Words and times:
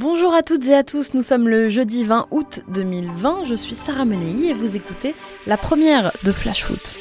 Bonjour 0.00 0.32
à 0.32 0.44
toutes 0.44 0.64
et 0.66 0.76
à 0.76 0.84
tous, 0.84 1.12
nous 1.14 1.22
sommes 1.22 1.48
le 1.48 1.68
jeudi 1.68 2.04
20 2.04 2.28
août 2.30 2.60
2020, 2.68 3.46
je 3.46 3.56
suis 3.56 3.74
Sarah 3.74 4.04
Menei 4.04 4.48
et 4.48 4.54
vous 4.54 4.76
écoutez 4.76 5.12
la 5.48 5.56
première 5.56 6.12
de 6.22 6.30
Flash 6.30 6.62
Foot. 6.62 6.94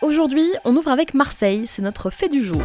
Aujourd'hui, 0.00 0.46
on 0.64 0.74
ouvre 0.76 0.90
avec 0.90 1.12
Marseille, 1.12 1.64
c'est 1.66 1.82
notre 1.82 2.08
fait 2.08 2.30
du 2.30 2.42
jour. 2.42 2.62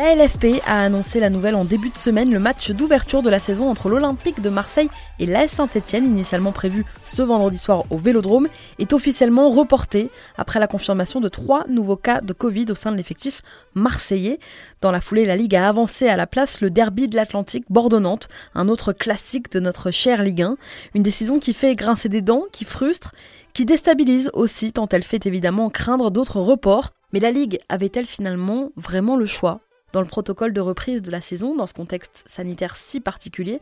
La 0.00 0.14
LFP 0.14 0.62
a 0.66 0.82
annoncé 0.82 1.20
la 1.20 1.28
nouvelle 1.28 1.54
en 1.54 1.66
début 1.66 1.90
de 1.90 1.96
semaine. 1.98 2.32
Le 2.32 2.38
match 2.38 2.70
d'ouverture 2.70 3.20
de 3.20 3.28
la 3.28 3.38
saison 3.38 3.68
entre 3.68 3.90
l'Olympique 3.90 4.40
de 4.40 4.48
Marseille 4.48 4.88
et 5.18 5.26
l'AS 5.26 5.48
Saint-Etienne, 5.48 6.06
initialement 6.06 6.52
prévu 6.52 6.86
ce 7.04 7.20
vendredi 7.20 7.58
soir 7.58 7.84
au 7.90 7.98
Vélodrome, 7.98 8.48
est 8.78 8.94
officiellement 8.94 9.50
reporté 9.50 10.08
après 10.38 10.58
la 10.58 10.66
confirmation 10.66 11.20
de 11.20 11.28
trois 11.28 11.66
nouveaux 11.68 11.98
cas 11.98 12.22
de 12.22 12.32
Covid 12.32 12.64
au 12.70 12.74
sein 12.74 12.92
de 12.92 12.96
l'effectif 12.96 13.42
marseillais. 13.74 14.38
Dans 14.80 14.90
la 14.90 15.02
foulée, 15.02 15.26
la 15.26 15.36
Ligue 15.36 15.54
a 15.54 15.68
avancé 15.68 16.08
à 16.08 16.16
la 16.16 16.26
place 16.26 16.62
le 16.62 16.70
derby 16.70 17.06
de 17.06 17.16
l'Atlantique 17.16 17.66
Bordeaux-Nantes, 17.68 18.28
un 18.54 18.70
autre 18.70 18.94
classique 18.94 19.52
de 19.52 19.60
notre 19.60 19.90
chère 19.90 20.22
Ligue 20.22 20.40
1. 20.40 20.56
Une 20.94 21.02
décision 21.02 21.38
qui 21.38 21.52
fait 21.52 21.74
grincer 21.74 22.08
des 22.08 22.22
dents, 22.22 22.44
qui 22.52 22.64
frustre, 22.64 23.12
qui 23.52 23.66
déstabilise 23.66 24.30
aussi 24.32 24.72
tant 24.72 24.88
elle 24.90 25.02
fait 25.02 25.26
évidemment 25.26 25.68
craindre 25.68 26.10
d'autres 26.10 26.40
reports. 26.40 26.88
Mais 27.12 27.20
la 27.20 27.32
Ligue 27.32 27.58
avait-elle 27.68 28.06
finalement 28.06 28.70
vraiment 28.76 29.16
le 29.16 29.26
choix? 29.26 29.60
Dans 29.92 30.00
le 30.00 30.06
protocole 30.06 30.52
de 30.52 30.60
reprise 30.60 31.02
de 31.02 31.10
la 31.10 31.20
saison, 31.20 31.56
dans 31.56 31.66
ce 31.66 31.74
contexte 31.74 32.24
sanitaire 32.26 32.76
si 32.76 33.00
particulier, 33.00 33.60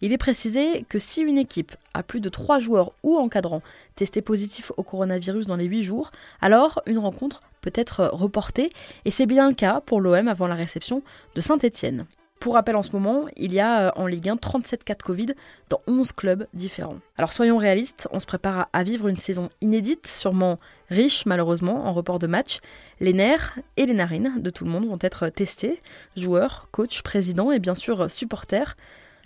il 0.00 0.12
est 0.12 0.18
précisé 0.18 0.84
que 0.88 0.98
si 0.98 1.20
une 1.20 1.38
équipe 1.38 1.72
a 1.94 2.02
plus 2.02 2.20
de 2.20 2.28
3 2.28 2.58
joueurs 2.58 2.92
ou 3.02 3.18
encadrants 3.18 3.62
testés 3.96 4.22
positifs 4.22 4.72
au 4.76 4.82
coronavirus 4.82 5.46
dans 5.46 5.56
les 5.56 5.66
8 5.66 5.82
jours, 5.82 6.10
alors 6.40 6.82
une 6.86 6.98
rencontre 6.98 7.42
peut 7.60 7.72
être 7.74 8.10
reportée, 8.12 8.70
et 9.04 9.10
c'est 9.10 9.26
bien 9.26 9.48
le 9.48 9.54
cas 9.54 9.80
pour 9.84 10.00
l'OM 10.00 10.28
avant 10.28 10.46
la 10.46 10.54
réception 10.54 11.02
de 11.34 11.40
Saint-Étienne. 11.40 12.06
Pour 12.40 12.54
rappel, 12.54 12.74
en 12.74 12.82
ce 12.82 12.92
moment, 12.92 13.26
il 13.36 13.52
y 13.52 13.60
a 13.60 13.88
euh, 13.88 13.90
en 13.96 14.06
Ligue 14.06 14.30
1 14.30 14.38
37 14.38 14.82
cas 14.82 14.94
de 14.94 15.02
Covid 15.02 15.34
dans 15.68 15.82
11 15.86 16.12
clubs 16.12 16.46
différents. 16.54 16.96
Alors 17.18 17.34
soyons 17.34 17.58
réalistes, 17.58 18.08
on 18.12 18.18
se 18.18 18.24
prépare 18.24 18.68
à 18.72 18.82
vivre 18.82 19.08
une 19.08 19.16
saison 19.16 19.50
inédite, 19.60 20.06
sûrement 20.06 20.58
riche 20.88 21.26
malheureusement 21.26 21.86
en 21.86 21.92
report 21.92 22.18
de 22.18 22.26
matchs. 22.26 22.60
Les 22.98 23.12
nerfs 23.12 23.58
et 23.76 23.84
les 23.84 23.92
narines 23.92 24.36
de 24.38 24.48
tout 24.48 24.64
le 24.64 24.70
monde 24.70 24.86
vont 24.86 24.96
être 25.02 25.28
testés, 25.28 25.82
joueurs, 26.16 26.68
coachs, 26.70 27.02
présidents 27.02 27.52
et 27.52 27.58
bien 27.58 27.74
sûr 27.74 28.10
supporters. 28.10 28.74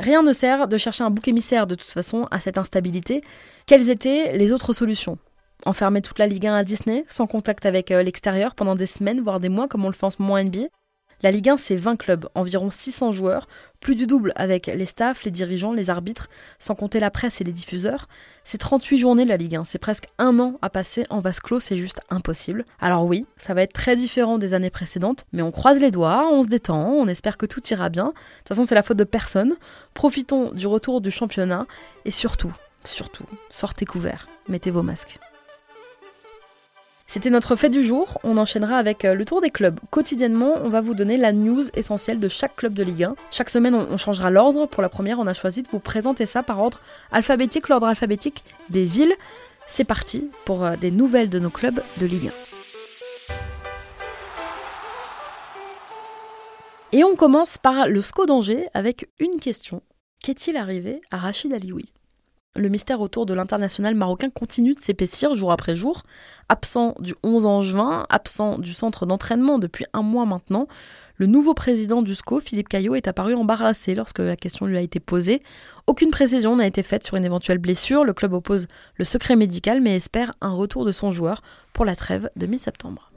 Rien 0.01 0.25
ne 0.25 0.33
sert 0.33 0.67
de 0.67 0.77
chercher 0.77 1.05
un 1.05 1.11
bouc 1.11 1.29
émissaire 1.29 1.69
de 1.69 1.77
toute 1.77 1.93
façon 1.93 2.27
à 2.33 2.41
cette 2.41 2.59
instabilité. 2.59 3.23
Quelles 3.67 3.91
étaient 3.91 4.37
les 4.37 4.53
autres 4.53 4.73
solutions? 4.73 5.19
Enfermer 5.67 6.03
toute 6.03 6.19
la 6.19 6.27
Ligue 6.27 6.49
1 6.49 6.57
à 6.57 6.65
Disney, 6.65 7.05
sans 7.07 7.29
contact 7.29 7.65
avec 7.65 7.93
euh, 7.93 8.03
l'extérieur 8.03 8.57
pendant 8.57 8.75
des 8.75 8.87
semaines, 8.87 9.21
voire 9.21 9.39
des 9.39 9.49
mois, 9.49 9.69
comme 9.69 9.85
on 9.85 9.89
le 9.89 9.95
fait 9.95 10.05
en 10.05 10.11
ce 10.11 10.21
moment 10.21 10.43
NBA 10.43 10.67
la 11.23 11.31
Ligue 11.31 11.49
1, 11.49 11.57
c'est 11.57 11.77
20 11.77 11.97
clubs, 11.97 12.29
environ 12.35 12.71
600 12.71 13.13
joueurs, 13.13 13.47
plus 13.81 13.97
du 13.97 14.07
double 14.07 14.33
avec 14.37 14.67
les 14.67 14.87
staffs, 14.87 15.25
les 15.25 15.31
dirigeants, 15.31 15.73
les 15.73 15.91
arbitres, 15.91 16.29
sans 16.59 16.75
compter 16.75 17.01
la 17.01 17.11
presse 17.11 17.41
et 17.41 17.45
les 17.45 17.53
diffuseurs. 17.53 18.09
C'est 18.45 18.59
38 18.59 18.99
journées 18.99 19.25
la 19.25 19.37
Ligue 19.37 19.57
1, 19.57 19.65
c'est 19.65 19.79
presque 19.79 20.07
un 20.19 20.39
an 20.39 20.59
à 20.63 20.71
passer 20.71 21.07
en 21.11 21.21
vase 21.21 21.41
clos, 21.41 21.61
c'est 21.61 21.77
juste 21.77 22.01
impossible. 22.11 22.65
Alors 22.81 23.05
oui, 23.05 23.27
ça 23.37 23.55
va 23.55 23.63
être 23.63 23.73
très 23.73 23.97
différent 23.97 24.39
des 24.39 24.55
années 24.55 24.71
précédentes, 24.71 25.25
mais 25.33 25.43
on 25.43 25.51
croise 25.51 25.81
les 25.81 25.91
doigts, 25.91 26.29
on 26.31 26.43
se 26.43 26.49
détend, 26.49 26.93
on 26.93 27.09
espère 27.09 27.37
que 27.37 27.47
tout 27.47 27.63
ira 27.71 27.89
bien. 27.89 28.07
De 28.07 28.11
toute 28.11 28.49
façon, 28.49 28.65
c'est 28.65 28.75
la 28.75 28.83
faute 28.83 28.99
de 28.99 29.05
personne. 29.05 29.55
Profitons 29.93 30.53
du 30.53 30.67
retour 30.67 31.01
du 31.01 31.11
championnat 31.11 31.67
et 32.05 32.11
surtout, 32.11 32.53
surtout, 32.85 33.27
sortez 33.51 33.85
couverts, 33.85 34.29
mettez 34.49 34.71
vos 34.71 34.83
masques. 34.83 35.19
C'était 37.15 37.31
notre 37.31 37.55
fait 37.55 37.69
du 37.69 37.85
jour. 37.85 38.19
On 38.25 38.39
enchaînera 38.39 38.77
avec 38.77 39.05
euh, 39.05 39.15
le 39.15 39.25
tour 39.25 39.41
des 39.41 39.51
clubs. 39.51 39.79
Quotidiennement, 39.91 40.55
on 40.65 40.69
va 40.69 40.81
vous 40.81 40.95
donner 40.95 41.17
la 41.17 41.33
news 41.33 41.63
essentielle 41.75 42.19
de 42.19 42.27
chaque 42.27 42.57
club 42.57 42.75
de 42.75 42.83
Ligue 42.83 43.05
1. 43.05 43.15
Chaque 43.31 43.51
semaine, 43.51 43.77
on 43.77 43.97
changera 43.97 44.33
l'ordre. 44.33 44.67
Pour 44.67 44.83
la 44.83 44.89
première, 44.89 45.21
on 45.21 45.27
a 45.29 45.33
choisi 45.33 45.63
de 45.63 45.69
vous 45.69 45.79
présenter 45.79 46.27
ça 46.27 46.43
par 46.43 46.59
ordre 46.59 46.81
alphabétique, 47.13 47.69
l'ordre 47.69 47.87
alphabétique 47.87 48.43
des 48.69 48.83
villes. 48.83 49.15
C'est 49.69 49.85
parti 49.85 50.29
pour 50.45 50.65
euh, 50.65 50.75
des 50.75 50.91
nouvelles 50.91 51.31
de 51.31 51.39
nos 51.39 51.51
clubs 51.51 51.81
de 51.99 52.07
Ligue 52.07 52.33
1. 56.91 56.99
Et 56.99 57.05
on 57.05 57.15
commence 57.15 57.59
par 57.59 57.87
le 57.87 58.03
SCO 58.03 58.27
d'Angers 58.27 58.67
avec 58.75 59.09
une 59.21 59.39
question. 59.39 59.83
Qu'est-il 60.19 60.57
arrivé 60.57 61.01
à 61.13 61.19
Rachid 61.19 61.53
Alioui? 61.53 61.93
Le 62.57 62.69
mystère 62.69 63.01
autour 63.01 63.27
de 63.27 63.35
l'international 63.35 63.95
marocain 63.95 64.31
continue 64.31 64.75
de 64.75 64.81
s'épaissir 64.81 65.35
jour 65.35 65.51
après 65.51 65.77
jour. 65.77 66.03
Absent 66.49 66.95
du 67.01 67.15
11 67.23 67.47
en 67.47 67.63
juin, 67.63 68.07
absent 68.11 68.59
du 68.59 68.73
centre 68.73 69.07
d'entraînement 69.07 69.59
depuis 69.59 69.85
un 69.93 70.03
mois 70.03 70.27
maintenant, 70.27 70.69
le 71.17 71.27
nouveau 71.27 71.55
président 71.55 72.03
du 72.03 72.15
SCO, 72.15 72.41
Philippe 72.41 72.69
Caillot, 72.69 72.97
est 72.97 73.07
apparu 73.07 73.35
embarrassé 73.35 73.95
lorsque 73.95 74.19
la 74.19 74.37
question 74.37 74.67
lui 74.67 74.77
a 74.77 74.81
été 74.81 74.99
posée. 74.99 75.43
Aucune 75.87 76.11
précision 76.11 76.57
n'a 76.57 76.67
été 76.67 76.83
faite 76.83 77.05
sur 77.05 77.17
une 77.17 77.25
éventuelle 77.25 77.59
blessure. 77.59 78.05
Le 78.05 78.15
club 78.15 78.33
oppose 78.33 78.67
le 78.97 79.05
secret 79.05 79.37
médical 79.37 79.81
mais 79.81 79.95
espère 79.97 80.33
un 80.41 80.53
retour 80.53 80.85
de 80.85 80.93
son 80.93 81.13
joueur 81.13 81.43
pour 81.73 81.85
la 81.85 81.95
trêve 81.95 82.29
de 82.37 82.47
mi-septembre. 82.47 83.11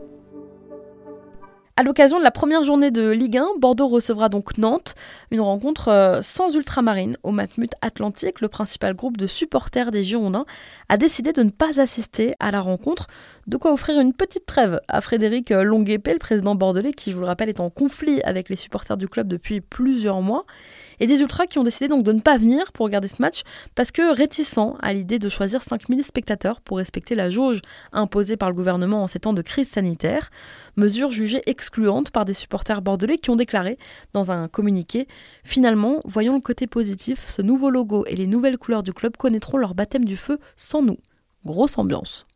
À 1.80 1.84
l'occasion 1.84 2.18
de 2.18 2.24
la 2.24 2.32
première 2.32 2.64
journée 2.64 2.90
de 2.90 3.08
Ligue 3.12 3.38
1, 3.38 3.60
Bordeaux 3.60 3.88
recevra 3.88 4.30
donc 4.30 4.58
Nantes, 4.58 4.96
une 5.30 5.42
rencontre 5.42 5.90
euh, 5.90 6.24
sans 6.24 6.56
ultramarine 6.56 7.18
au 7.22 7.30
Matmut 7.30 7.70
Atlantique. 7.84 8.42
Le 8.42 8.48
principal 8.48 8.96
groupe 8.96 9.16
de 9.16 9.28
supporters 9.28 9.92
des 9.92 10.04
Girondins 10.04 10.48
a 10.90 10.98
décidé 10.98 11.34
de 11.34 11.44
ne 11.44 11.52
pas 11.52 11.80
assister 11.80 12.34
à 12.40 12.50
la 12.50 12.62
rencontre, 12.62 13.06
de 13.48 13.56
quoi 13.56 13.72
offrir 13.72 13.98
une 14.00 14.12
petite 14.12 14.46
trêve 14.46 14.82
à 14.90 15.00
Frédéric 15.00 15.52
Longuepé, 15.52 16.12
le 16.12 16.20
président 16.20 16.54
bordelais, 16.54 16.92
qui, 16.92 17.12
je 17.12 17.16
vous 17.16 17.22
le 17.22 17.28
rappelle, 17.28 17.48
est 17.48 17.62
en 17.62 17.70
conflit 17.70 18.22
avec 18.24 18.50
les 18.50 18.58
supporters 18.58 18.98
du 18.98 19.08
club 19.08 19.28
depuis 19.30 19.62
plusieurs 19.62 20.22
mois 20.22 20.46
et 21.00 21.08
des 21.08 21.22
ultras 21.22 21.48
qui 21.48 21.58
ont 21.58 21.64
décidé 21.64 21.88
donc 21.88 22.04
de 22.04 22.12
ne 22.12 22.20
pas 22.20 22.38
venir 22.38 22.74
pour 22.74 22.86
regarder 22.86 23.08
ce 23.08 23.22
match 23.22 23.44
parce 23.74 23.92
que 23.92 24.14
réticents 24.14 24.76
à 24.82 24.94
l'idée 24.94 25.18
de 25.18 25.30
choisir 25.30 25.62
5000 25.62 26.04
spectateurs 26.04 26.60
pour 26.60 26.78
respecter 26.78 27.16
la 27.16 27.30
jauge 27.30 27.62
imposée 27.94 28.36
par 28.36 28.50
le 28.50 28.56
gouvernement 28.56 29.04
en 29.04 29.08
ces 29.08 29.20
temps 29.20 29.34
de 29.34 29.42
crise 29.42 29.70
sanitaire, 29.70 30.30
mesure 30.76 31.12
jugée 31.12 31.42
excluante 31.46 32.12
par 32.12 32.26
des 32.26 32.34
supporters 32.34 32.82
bordelais 32.82 33.18
qui 33.18 33.30
ont 33.30 33.38
déclaré 33.38 33.78
dans 34.12 34.32
un 34.32 34.50
communiqué 34.50 35.08
Finalement, 35.46 36.02
voyons 36.04 36.36
le 36.36 36.42
côté 36.42 36.68
positif, 36.68 37.30
ce 37.30 37.42
nouveau 37.42 37.70
logo 37.70 38.04
et 38.08 38.16
les 38.16 38.28
nouvelles 38.28 38.58
couleurs 38.58 38.84
du 38.84 38.92
club 38.92 39.16
connaîtront 39.16 39.58
leur 39.58 39.74
baptême 39.74 40.04
du 40.04 40.18
feu 40.18 40.38
sans 40.58 40.82
nous. 40.82 40.98
Grosse 41.46 41.78
ambiance. 41.78 42.27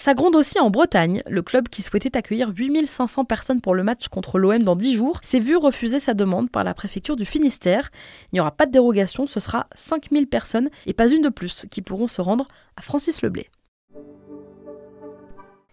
Ça 0.00 0.14
gronde 0.14 0.36
aussi 0.36 0.60
en 0.60 0.70
Bretagne. 0.70 1.20
Le 1.28 1.42
club 1.42 1.68
qui 1.68 1.82
souhaitait 1.82 2.16
accueillir 2.16 2.50
8500 2.54 3.24
personnes 3.24 3.60
pour 3.60 3.74
le 3.74 3.82
match 3.82 4.06
contre 4.06 4.38
l'OM 4.38 4.62
dans 4.62 4.76
10 4.76 4.94
jours 4.94 5.18
s'est 5.24 5.40
vu 5.40 5.56
refuser 5.56 5.98
sa 5.98 6.14
demande 6.14 6.50
par 6.50 6.62
la 6.62 6.72
préfecture 6.72 7.16
du 7.16 7.24
Finistère. 7.24 7.90
Il 8.26 8.36
n'y 8.36 8.40
aura 8.40 8.52
pas 8.52 8.66
de 8.66 8.70
dérogation, 8.70 9.26
ce 9.26 9.40
sera 9.40 9.66
5000 9.74 10.28
personnes 10.28 10.70
et 10.86 10.92
pas 10.92 11.10
une 11.10 11.22
de 11.22 11.28
plus 11.28 11.66
qui 11.68 11.82
pourront 11.82 12.06
se 12.06 12.20
rendre 12.20 12.46
à 12.76 12.82
Francis 12.82 13.22
Leblé. 13.22 13.48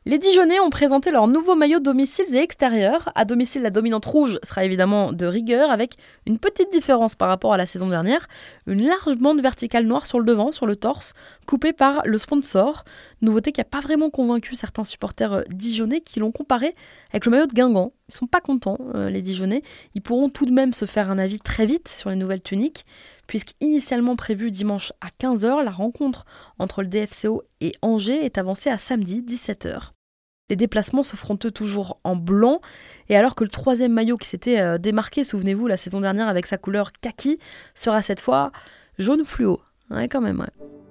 Les 0.08 0.19
Dijonais 0.19 0.59
ont 0.59 0.69
présenté 0.69 1.09
leur 1.09 1.25
nouveau 1.25 1.56
maillot 1.56 1.80
domiciles 1.80 2.36
et 2.36 2.38
extérieurs. 2.38 3.12
À 3.16 3.25
domicile, 3.25 3.63
la 3.63 3.72
dominante 3.72 4.06
rouge 4.06 4.38
sera 4.44 4.63
évidemment 4.63 5.12
de 5.12 5.25
rigueur, 5.25 5.72
avec 5.72 5.96
une 6.28 6.38
petite 6.38 6.72
différence 6.72 7.16
par 7.16 7.28
rapport 7.28 7.53
à 7.53 7.57
la 7.57 7.66
saison 7.66 7.90
dernière. 7.90 8.28
Une 8.68 8.86
large 8.86 9.16
bande 9.16 9.42
verticale 9.42 9.88
noire 9.88 10.06
sur 10.06 10.19
le 10.19 10.25
devant, 10.25 10.52
sur 10.52 10.68
le 10.68 10.75
torse, 10.75 11.13
coupée 11.47 11.74
par 11.74 12.03
le 12.06 12.19
sponsor. 12.19 12.84
Nouveauté 13.25 13.52
qui 13.52 13.59
n'a 13.59 13.66
pas 13.66 13.80
vraiment 13.80 14.12
convaincu 14.12 14.53
certains 14.53 14.84
supporters 14.84 15.34
euh, 15.34 15.41
dijonnais 15.50 16.02
qui 16.02 16.19
l'ont 16.19 16.31
comparé 16.31 16.75
avec 17.09 17.25
le 17.25 17.31
maillot 17.31 17.47
de 17.47 17.53
Guingamp. 17.53 17.91
Ils 18.08 18.13
sont 18.13 18.28
pas 18.28 18.40
contents, 18.40 18.78
euh, 18.94 19.09
les 19.09 19.24
Dijonais. 19.24 19.63
Ils 19.96 20.02
pourront 20.03 20.30
tout 20.30 20.46
de 20.46 20.52
même 20.52 20.74
se 20.74 20.86
faire 20.86 21.09
un 21.09 21.18
avis 21.18 21.40
très 21.40 21.66
vite 21.66 21.88
sur 21.88 22.12
les 22.12 22.16
nouvelles 22.16 22.44
tuniques, 22.44 22.86
puisqu'initialement 23.25 24.16
prévu 24.16 24.52
dimanche 24.52 24.94
à 25.02 25.08
15h, 25.19 25.63
la 25.63 25.72
rencontre 25.72 26.25
entre 26.60 26.83
le 26.83 26.88
DFCO 26.88 27.42
et 27.62 27.74
Angers 27.81 28.24
est 28.24 28.38
avancée 28.38 28.69
à 28.69 28.77
samedi 28.77 29.24
17h. 29.24 29.89
Les 30.51 30.56
déplacements 30.56 31.01
se 31.01 31.16
feront 31.16 31.39
eux 31.45 31.51
toujours 31.51 32.00
en 32.04 32.16
blanc. 32.16 32.62
Et 33.10 33.16
alors 33.16 33.33
que 33.33 33.44
le 33.44 33.50
troisième 33.50 33.94
maillot 33.94 34.18
qui 34.18 34.27
s'était 34.27 34.60
euh, 34.60 34.77
démarqué, 34.77 35.24
souvenez-vous, 35.24 35.66
la 35.66 35.77
saison 35.77 36.00
dernière 36.00 36.27
avec 36.27 36.45
sa 36.45 36.60
couleur 36.60 36.92
kaki, 36.92 37.39
sera 37.74 38.04
cette 38.04 38.22
fois 38.22 38.51
jaune 39.00 39.25
fluo. 39.25 39.62
Ouais, 39.89 40.07
quand 40.07 40.22
même, 40.22 40.39
ouais. 40.39 40.85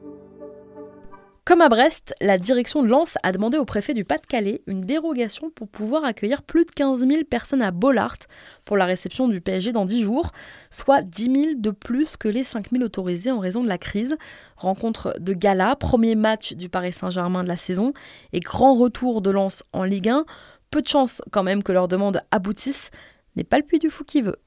Comme 1.44 1.61
à 1.61 1.69
Brest, 1.69 2.14
la 2.23 2.38
direction 2.38 2.82
de 2.82 2.88
Lens 2.88 3.19
a 3.23 3.31
demandé 3.31 3.58
au 3.58 3.67
préfet 3.67 3.93
du 3.93 4.02
Pas-de-Calais 4.02 4.62
une 4.67 4.81
dérogation 4.81 5.50
pour 5.50 5.69
pouvoir 5.69 6.02
accueillir 6.02 6.43
plus 6.43 6.64
de 6.64 6.70
15 6.70 7.06
000 7.06 7.25
personnes 7.25 7.61
à 7.61 7.70
Bollard 7.70 8.17
pour 8.64 8.79
la 8.79 8.87
réception 8.87 9.29
du 9.29 9.43
PSG 9.43 9.73
dans 9.73 9.85
10 9.85 10.05
jours, 10.05 10.31
soit 10.70 11.02
10 11.02 11.23
000 11.25 11.44
de 11.56 11.70
plus 11.70 12.17
que 12.17 12.29
les 12.29 12.44
5 12.44 12.70
000 12.70 12.82
autorisés 12.82 13.31
en 13.31 13.41
raison 13.41 13.62
de 13.62 13.69
la 13.69 13.76
crise. 13.76 14.17
Rencontre 14.56 15.14
de 15.20 15.35
gala, 15.35 15.76
premier 15.76 16.14
match 16.14 16.55
du 16.55 16.70
Paris 16.70 16.94
Saint-Germain 16.94 17.43
de 17.43 17.49
la 17.49 17.58
saison 17.58 17.93
et 18.32 18.41
grand 18.41 18.73
retour 18.73 19.20
de 19.20 19.29
Lens 19.29 19.64
en 19.75 19.85
Ligue 19.85 20.08
1. 20.08 20.25
Peu 20.70 20.81
de 20.81 20.88
chance 20.88 21.20
quand 21.31 21.43
même 21.43 21.62
que 21.62 21.73
leur 21.73 21.88
demande 21.88 22.23
aboutisse, 22.31 22.91
n'est 23.37 23.44
pas 23.44 23.58
le 23.58 23.64
puits 23.64 23.79
du 23.79 23.91
fou 23.91 24.05
qui 24.05 24.23
veut. 24.23 24.38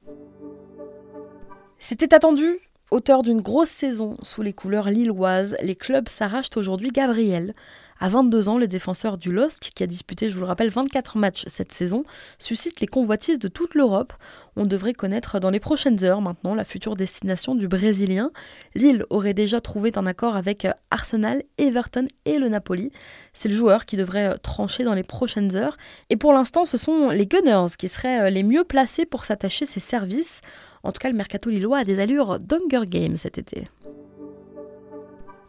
C'était 1.78 2.12
attendu, 2.12 2.58
Auteur 2.90 3.22
d'une 3.22 3.42
grosse 3.42 3.68
saison 3.68 4.16
sous 4.22 4.40
les 4.40 4.54
couleurs 4.54 4.88
lilloises, 4.88 5.58
les 5.62 5.76
clubs 5.76 6.08
s'arrachent 6.08 6.56
aujourd'hui 6.56 6.88
Gabriel. 6.88 7.54
À 8.00 8.08
22 8.08 8.48
ans, 8.48 8.56
le 8.56 8.66
défenseur 8.66 9.18
du 9.18 9.30
LOSC, 9.30 9.72
qui 9.74 9.82
a 9.82 9.86
disputé, 9.86 10.30
je 10.30 10.34
vous 10.34 10.40
le 10.40 10.46
rappelle, 10.46 10.70
24 10.70 11.18
matchs 11.18 11.44
cette 11.48 11.72
saison, 11.72 12.04
suscite 12.38 12.80
les 12.80 12.86
convoitises 12.86 13.38
de 13.38 13.48
toute 13.48 13.74
l'Europe. 13.74 14.14
On 14.56 14.64
devrait 14.64 14.94
connaître 14.94 15.38
dans 15.38 15.50
les 15.50 15.60
prochaines 15.60 16.02
heures 16.02 16.22
maintenant 16.22 16.54
la 16.54 16.64
future 16.64 16.96
destination 16.96 17.54
du 17.54 17.68
Brésilien. 17.68 18.30
Lille 18.74 19.04
aurait 19.10 19.34
déjà 19.34 19.60
trouvé 19.60 19.92
un 19.96 20.06
accord 20.06 20.34
avec 20.34 20.66
Arsenal, 20.90 21.42
Everton 21.58 22.06
et 22.24 22.38
le 22.38 22.48
Napoli. 22.48 22.90
C'est 23.34 23.50
le 23.50 23.56
joueur 23.56 23.84
qui 23.84 23.98
devrait 23.98 24.38
trancher 24.38 24.84
dans 24.84 24.94
les 24.94 25.02
prochaines 25.02 25.56
heures. 25.56 25.76
Et 26.08 26.16
pour 26.16 26.32
l'instant, 26.32 26.64
ce 26.64 26.78
sont 26.78 27.10
les 27.10 27.26
Gunners 27.26 27.74
qui 27.76 27.88
seraient 27.88 28.30
les 28.30 28.44
mieux 28.44 28.64
placés 28.64 29.04
pour 29.04 29.26
s'attacher 29.26 29.66
ses 29.66 29.80
services. 29.80 30.40
En 30.82 30.92
tout 30.92 31.00
cas, 31.00 31.08
le 31.08 31.16
mercato 31.16 31.50
lillois 31.50 31.78
a 31.78 31.84
des 31.84 32.00
allures 32.00 32.38
d'Hunger 32.38 32.86
Games 32.86 33.16
cet 33.16 33.38
été. 33.38 33.68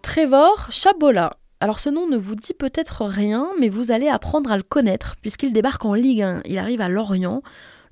Trevor 0.02 0.72
Chabola. 0.72 1.38
Alors 1.60 1.80
ce 1.80 1.90
nom 1.90 2.08
ne 2.08 2.18
vous 2.18 2.36
dit 2.36 2.54
peut-être 2.54 3.06
rien, 3.06 3.50
mais 3.60 3.68
vous 3.68 3.92
allez 3.92 4.08
apprendre 4.08 4.52
à 4.52 4.58
le 4.58 4.64
connaître 4.64 5.18
puisqu'il 5.22 5.52
débarque 5.52 5.84
en 5.84 5.94
Ligue 5.94 6.22
1. 6.22 6.42
Il 6.46 6.58
arrive 6.58 6.82
à 6.82 6.88
Lorient. 6.88 7.42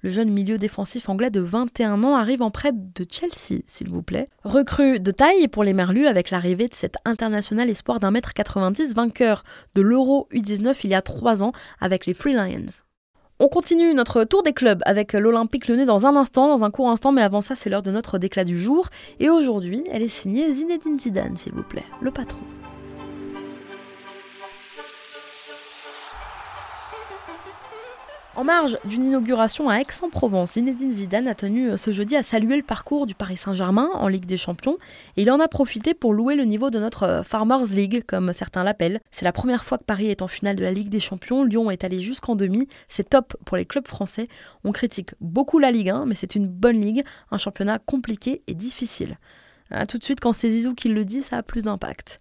Le 0.01 0.09
jeune 0.09 0.29
milieu 0.29 0.57
défensif 0.57 1.09
anglais 1.09 1.31
de 1.31 1.41
21 1.41 2.03
ans 2.03 2.15
arrive 2.15 2.41
en 2.41 2.51
prêt 2.51 2.71
de 2.73 3.05
Chelsea, 3.09 3.61
s'il 3.65 3.89
vous 3.89 4.03
plaît. 4.03 4.29
Recrue 4.43 4.99
de 4.99 5.11
taille 5.11 5.47
pour 5.47 5.63
les 5.63 5.73
Merlus 5.73 6.07
avec 6.07 6.31
l'arrivée 6.31 6.67
de 6.67 6.75
cet 6.75 6.95
international 7.03 7.69
espoir 7.69 7.99
d'un 7.99 8.11
mètre 8.11 8.33
90, 8.33 8.95
vainqueur 8.95 9.43
de 9.75 9.81
l'Euro 9.81 10.27
U19 10.31 10.75
il 10.83 10.91
y 10.91 10.95
a 10.95 11.01
3 11.01 11.43
ans 11.43 11.51
avec 11.81 12.05
les 12.05 12.13
Free 12.13 12.33
Lions. 12.33 12.86
On 13.39 13.49
continue 13.49 13.93
notre 13.93 14.23
tour 14.23 14.41
des 14.41 14.51
clubs 14.51 14.81
avec 14.87 15.13
l'Olympique 15.13 15.67
Lyonnais 15.67 15.85
dans 15.85 16.07
un 16.07 16.15
instant, 16.15 16.47
dans 16.47 16.63
un 16.63 16.71
court 16.71 16.89
instant, 16.89 17.11
mais 17.11 17.21
avant 17.21 17.41
ça, 17.41 17.53
c'est 17.53 17.69
l'heure 17.69 17.83
de 17.83 17.91
notre 17.91 18.17
déclat 18.17 18.43
du 18.43 18.59
jour. 18.59 18.87
Et 19.19 19.29
aujourd'hui, 19.29 19.83
elle 19.91 20.01
est 20.01 20.07
signée 20.07 20.51
Zinedine 20.51 20.99
Zidane, 20.99 21.37
s'il 21.37 21.53
vous 21.53 21.61
plaît, 21.61 21.85
le 22.01 22.09
patron. 22.09 22.39
En 28.37 28.43
marge 28.43 28.77
d'une 28.85 29.03
inauguration 29.05 29.67
à 29.67 29.77
Aix-en-Provence, 29.79 30.53
Zinedine 30.53 30.91
Zidane 30.91 31.27
a 31.27 31.33
tenu 31.33 31.71
euh, 31.71 31.75
ce 31.75 31.89
jeudi 31.89 32.15
à 32.15 32.21
saluer 32.21 32.55
le 32.55 32.61
parcours 32.61 33.07
du 33.07 33.15
Paris 33.15 33.35
Saint-Germain 33.35 33.89
en 33.95 34.07
Ligue 34.07 34.27
des 34.27 34.37
Champions 34.37 34.77
et 35.15 35.23
il 35.23 35.31
en 35.31 35.39
a 35.39 35.47
profité 35.47 35.95
pour 35.95 36.13
louer 36.13 36.35
le 36.35 36.43
niveau 36.43 36.69
de 36.69 36.77
notre 36.77 37.01
euh, 37.01 37.23
Farmers 37.23 37.65
League, 37.73 38.03
comme 38.05 38.31
certains 38.33 38.63
l'appellent. 38.63 39.01
C'est 39.09 39.25
la 39.25 39.31
première 39.31 39.65
fois 39.65 39.79
que 39.79 39.83
Paris 39.83 40.11
est 40.11 40.21
en 40.21 40.27
finale 40.27 40.55
de 40.55 40.63
la 40.63 40.69
Ligue 40.69 40.89
des 40.89 40.99
Champions. 40.99 41.45
Lyon 41.45 41.71
est 41.71 41.83
allé 41.83 41.99
jusqu'en 41.99 42.35
demi. 42.35 42.67
C'est 42.89 43.09
top 43.09 43.35
pour 43.43 43.57
les 43.57 43.65
clubs 43.65 43.87
français. 43.87 44.27
On 44.63 44.71
critique 44.71 45.15
beaucoup 45.19 45.57
la 45.57 45.71
Ligue 45.71 45.89
1, 45.89 46.05
mais 46.05 46.13
c'est 46.13 46.35
une 46.35 46.47
bonne 46.47 46.79
ligue, 46.79 47.03
un 47.31 47.39
championnat 47.39 47.79
compliqué 47.79 48.43
et 48.45 48.53
difficile. 48.53 49.17
Ah, 49.71 49.85
tout 49.85 49.97
de 49.97 50.03
suite, 50.03 50.19
quand 50.19 50.33
c'est 50.33 50.49
Zizou 50.49 50.75
qui 50.75 50.89
le 50.89 51.05
dit, 51.05 51.21
ça 51.21 51.37
a 51.37 51.43
plus 51.43 51.63
d'impact. 51.63 52.19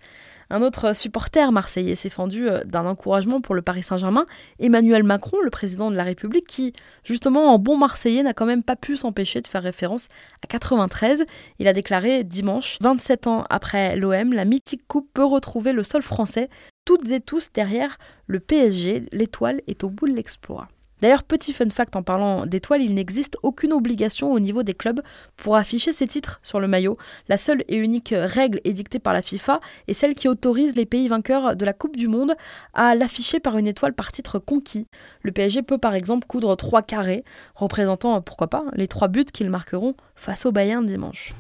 Un 0.48 0.62
autre 0.62 0.94
supporter 0.94 1.50
marseillais 1.50 1.96
s'est 1.96 2.10
fendu 2.10 2.48
euh, 2.48 2.62
d'un 2.64 2.86
encouragement 2.86 3.40
pour 3.40 3.54
le 3.54 3.62
Paris 3.62 3.82
Saint-Germain, 3.82 4.26
Emmanuel 4.60 5.02
Macron, 5.02 5.38
le 5.42 5.50
président 5.50 5.90
de 5.90 5.96
la 5.96 6.04
République, 6.04 6.46
qui, 6.46 6.72
justement, 7.04 7.52
en 7.52 7.58
bon 7.58 7.76
marseillais, 7.76 8.22
n'a 8.22 8.32
quand 8.32 8.46
même 8.46 8.62
pas 8.62 8.76
pu 8.76 8.96
s'empêcher 8.96 9.40
de 9.40 9.48
faire 9.48 9.62
référence 9.62 10.06
à 10.44 10.46
93. 10.46 11.24
Il 11.58 11.66
a 11.66 11.72
déclaré 11.72 12.22
dimanche, 12.22 12.78
27 12.80 13.26
ans 13.26 13.44
après 13.50 13.96
l'OM, 13.96 14.32
la 14.32 14.44
mythique 14.44 14.86
coupe 14.86 15.08
peut 15.12 15.24
retrouver 15.24 15.72
le 15.72 15.82
sol 15.82 16.02
français. 16.02 16.48
Toutes 16.84 17.10
et 17.10 17.20
tous 17.20 17.52
derrière 17.52 17.98
le 18.28 18.38
PSG, 18.38 19.04
l'étoile 19.12 19.60
est 19.66 19.82
au 19.82 19.90
bout 19.90 20.06
de 20.06 20.14
l'exploit. 20.14 20.68
D'ailleurs, 21.02 21.24
petit 21.24 21.52
fun 21.52 21.68
fact 21.68 21.94
en 21.94 22.02
parlant 22.02 22.46
d'étoiles, 22.46 22.80
il 22.80 22.94
n'existe 22.94 23.36
aucune 23.42 23.72
obligation 23.72 24.32
au 24.32 24.40
niveau 24.40 24.62
des 24.62 24.72
clubs 24.72 25.02
pour 25.36 25.56
afficher 25.56 25.92
ces 25.92 26.06
titres 26.06 26.40
sur 26.42 26.58
le 26.58 26.68
maillot. 26.68 26.96
La 27.28 27.36
seule 27.36 27.64
et 27.68 27.76
unique 27.76 28.14
règle 28.16 28.60
édictée 28.64 28.98
par 28.98 29.12
la 29.12 29.20
FIFA 29.20 29.60
est 29.88 29.94
celle 29.94 30.14
qui 30.14 30.28
autorise 30.28 30.74
les 30.74 30.86
pays 30.86 31.08
vainqueurs 31.08 31.54
de 31.54 31.64
la 31.64 31.74
Coupe 31.74 31.96
du 31.96 32.08
Monde 32.08 32.34
à 32.72 32.94
l'afficher 32.94 33.40
par 33.40 33.58
une 33.58 33.66
étoile 33.66 33.92
par 33.92 34.10
titre 34.10 34.38
conquis. 34.38 34.86
Le 35.22 35.32
PSG 35.32 35.62
peut 35.62 35.78
par 35.78 35.94
exemple 35.94 36.26
coudre 36.26 36.56
trois 36.56 36.82
carrés, 36.82 37.24
représentant, 37.54 38.20
pourquoi 38.22 38.48
pas, 38.48 38.64
les 38.74 38.88
trois 38.88 39.08
buts 39.08 39.24
qu'ils 39.24 39.50
marqueront 39.50 39.94
face 40.14 40.46
au 40.46 40.52
Bayern 40.52 40.86
dimanche. 40.86 41.34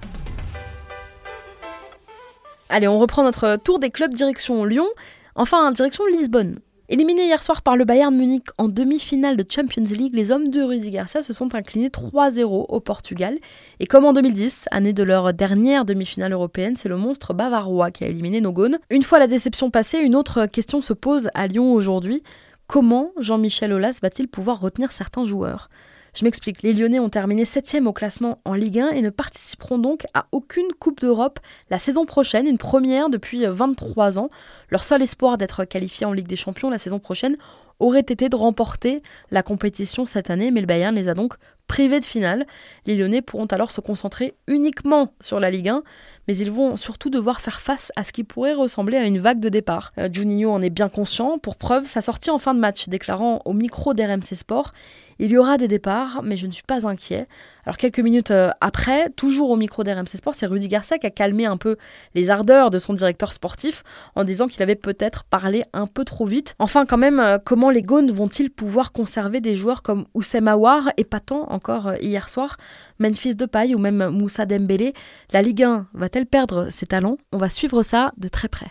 Allez, 2.68 2.88
on 2.88 2.98
reprend 2.98 3.22
notre 3.22 3.56
tour 3.56 3.78
des 3.78 3.90
clubs 3.90 4.12
direction 4.12 4.64
Lyon, 4.64 4.88
enfin 5.34 5.70
direction 5.72 6.04
Lisbonne. 6.06 6.58
Éliminés 6.88 7.24
hier 7.24 7.42
soir 7.42 7.62
par 7.62 7.76
le 7.76 7.84
Bayern 7.84 8.14
Munich 8.14 8.44
en 8.58 8.68
demi-finale 8.68 9.36
de 9.36 9.44
Champions 9.48 9.82
League, 9.82 10.14
les 10.14 10.30
hommes 10.30 10.46
de 10.46 10.62
Rudy 10.62 10.90
Garcia 10.90 11.20
se 11.20 11.32
sont 11.32 11.52
inclinés 11.56 11.88
3-0 11.88 12.44
au 12.44 12.80
Portugal. 12.80 13.38
Et 13.80 13.86
comme 13.86 14.04
en 14.04 14.12
2010, 14.12 14.66
année 14.70 14.92
de 14.92 15.02
leur 15.02 15.34
dernière 15.34 15.84
demi-finale 15.84 16.32
européenne, 16.32 16.76
c'est 16.76 16.88
le 16.88 16.96
monstre 16.96 17.34
bavarois 17.34 17.90
qui 17.90 18.04
a 18.04 18.06
éliminé 18.06 18.40
Nogone. 18.40 18.78
Une 18.88 19.02
fois 19.02 19.18
la 19.18 19.26
déception 19.26 19.68
passée, 19.68 19.98
une 19.98 20.14
autre 20.14 20.46
question 20.46 20.80
se 20.80 20.92
pose 20.92 21.28
à 21.34 21.48
Lyon 21.48 21.72
aujourd'hui. 21.72 22.22
Comment 22.68 23.10
Jean-Michel 23.18 23.72
Aulas 23.72 23.98
va-t-il 24.00 24.28
pouvoir 24.28 24.60
retenir 24.60 24.92
certains 24.92 25.24
joueurs? 25.24 25.68
Je 26.16 26.24
m'explique, 26.24 26.62
les 26.62 26.72
Lyonnais 26.72 26.98
ont 26.98 27.10
terminé 27.10 27.44
7 27.44 27.76
au 27.84 27.92
classement 27.92 28.40
en 28.46 28.54
Ligue 28.54 28.80
1 28.80 28.90
et 28.90 29.02
ne 29.02 29.10
participeront 29.10 29.78
donc 29.78 30.06
à 30.14 30.26
aucune 30.32 30.72
Coupe 30.78 31.00
d'Europe 31.00 31.40
la 31.68 31.78
saison 31.78 32.06
prochaine, 32.06 32.46
une 32.46 32.56
première 32.56 33.10
depuis 33.10 33.44
23 33.44 34.18
ans. 34.18 34.30
Leur 34.70 34.82
seul 34.82 35.02
espoir 35.02 35.36
d'être 35.36 35.66
qualifié 35.66 36.06
en 36.06 36.14
Ligue 36.14 36.26
des 36.26 36.36
Champions 36.36 36.70
la 36.70 36.78
saison 36.78 36.98
prochaine 36.98 37.36
aurait 37.80 38.00
été 38.00 38.30
de 38.30 38.36
remporter 38.36 39.02
la 39.30 39.42
compétition 39.42 40.06
cette 40.06 40.30
année, 40.30 40.50
mais 40.50 40.60
le 40.60 40.66
Bayern 40.66 40.94
les 40.94 41.08
a 41.08 41.14
donc 41.14 41.34
privés 41.66 42.00
de 42.00 42.04
finale. 42.06 42.46
Les 42.86 42.96
Lyonnais 42.96 43.20
pourront 43.20 43.46
alors 43.46 43.70
se 43.70 43.82
concentrer 43.82 44.34
uniquement 44.46 45.12
sur 45.20 45.40
la 45.40 45.50
Ligue 45.50 45.68
1, 45.68 45.82
mais 46.28 46.36
ils 46.36 46.50
vont 46.50 46.76
surtout 46.76 47.10
devoir 47.10 47.42
faire 47.42 47.60
face 47.60 47.92
à 47.96 48.04
ce 48.04 48.12
qui 48.12 48.24
pourrait 48.24 48.54
ressembler 48.54 48.96
à 48.96 49.04
une 49.04 49.18
vague 49.18 49.40
de 49.40 49.50
départ. 49.50 49.92
Euh, 49.98 50.08
Juninho 50.10 50.50
en 50.50 50.62
est 50.62 50.70
bien 50.70 50.88
conscient, 50.88 51.38
pour 51.38 51.56
preuve, 51.56 51.86
sa 51.86 52.00
sortie 52.00 52.30
en 52.30 52.38
fin 52.38 52.54
de 52.54 52.60
match, 52.60 52.88
déclarant 52.88 53.42
au 53.44 53.52
micro 53.52 53.92
d'RMC 53.92 54.34
Sport 54.34 54.72
il 55.18 55.30
y 55.30 55.38
aura 55.38 55.58
des 55.58 55.68
départs, 55.68 56.22
mais 56.22 56.36
je 56.36 56.46
ne 56.46 56.52
suis 56.52 56.62
pas 56.62 56.86
inquiet. 56.86 57.26
Alors 57.64 57.76
quelques 57.76 58.00
minutes 58.00 58.30
euh, 58.30 58.50
après, 58.60 59.10
toujours 59.10 59.50
au 59.50 59.56
micro 59.56 59.82
d'RMC 59.82 60.16
Sport, 60.16 60.34
c'est 60.34 60.46
Rudy 60.46 60.68
Garcia 60.68 60.98
qui 60.98 61.06
a 61.06 61.10
calmé 61.10 61.46
un 61.46 61.56
peu 61.56 61.76
les 62.14 62.30
ardeurs 62.30 62.70
de 62.70 62.78
son 62.78 62.94
directeur 62.94 63.32
sportif 63.32 63.82
en 64.14 64.24
disant 64.24 64.46
qu'il 64.46 64.62
avait 64.62 64.76
peut-être 64.76 65.24
parlé 65.24 65.64
un 65.72 65.86
peu 65.86 66.04
trop 66.04 66.26
vite. 66.26 66.54
Enfin 66.58 66.86
quand 66.86 66.98
même, 66.98 67.18
euh, 67.20 67.38
comment 67.42 67.70
les 67.70 67.82
Gaunes 67.82 68.10
vont-ils 68.10 68.50
pouvoir 68.50 68.92
conserver 68.92 69.40
des 69.40 69.56
joueurs 69.56 69.82
comme 69.82 70.06
Oussem 70.14 70.48
Aouar, 70.48 70.90
épatant 70.96 71.50
encore 71.50 71.88
euh, 71.88 71.96
hier 72.00 72.28
soir, 72.28 72.56
Memphis 72.98 73.34
Depay 73.34 73.74
ou 73.74 73.78
même 73.78 74.08
Moussa 74.08 74.46
Dembélé? 74.46 74.94
La 75.32 75.42
Ligue 75.42 75.64
1 75.64 75.86
va-t-elle 75.94 76.26
perdre 76.26 76.68
ses 76.70 76.86
talents? 76.86 77.18
On 77.32 77.38
va 77.38 77.48
suivre 77.48 77.82
ça 77.82 78.12
de 78.16 78.28
très 78.28 78.48
près. 78.48 78.70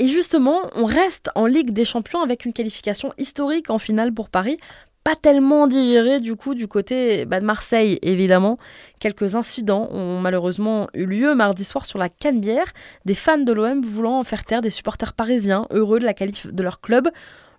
Et 0.00 0.08
justement, 0.08 0.62
on 0.74 0.86
reste 0.86 1.28
en 1.34 1.44
Ligue 1.44 1.72
des 1.72 1.84
Champions 1.84 2.22
avec 2.22 2.46
une 2.46 2.54
qualification 2.54 3.12
historique 3.18 3.68
en 3.68 3.76
finale 3.76 4.14
pour 4.14 4.30
Paris. 4.30 4.56
Pas 5.04 5.14
tellement 5.14 5.66
digérée 5.66 6.20
du 6.20 6.36
coup 6.36 6.54
du 6.54 6.68
côté 6.68 7.26
bah, 7.26 7.38
de 7.38 7.44
Marseille 7.44 7.98
évidemment. 8.00 8.58
Quelques 8.98 9.36
incidents 9.36 9.88
ont 9.90 10.18
malheureusement 10.18 10.88
eu 10.94 11.04
lieu 11.04 11.34
mardi 11.34 11.64
soir 11.64 11.84
sur 11.84 11.98
la 11.98 12.08
Canebière. 12.08 12.72
Des 13.04 13.14
fans 13.14 13.36
de 13.36 13.52
l'OM 13.52 13.82
voulant 13.82 14.18
en 14.18 14.24
faire 14.24 14.44
taire 14.46 14.62
des 14.62 14.70
supporters 14.70 15.12
parisiens 15.12 15.66
heureux 15.70 15.98
de 15.98 16.06
la 16.06 16.14
qualif 16.14 16.46
de 16.46 16.62
leur 16.62 16.80
club. 16.80 17.10